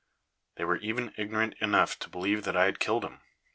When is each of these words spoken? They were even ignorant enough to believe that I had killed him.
They 0.55 0.63
were 0.65 0.77
even 0.77 1.13
ignorant 1.15 1.53
enough 1.61 1.99
to 1.99 2.09
believe 2.09 2.43
that 2.45 2.57
I 2.57 2.65
had 2.65 2.79
killed 2.79 3.05
him. 3.05 3.19